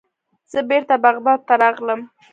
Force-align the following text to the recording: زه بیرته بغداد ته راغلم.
زه 0.51 0.59
بیرته 0.69 0.95
بغداد 1.05 1.39
ته 1.47 1.53
راغلم. 1.61 2.01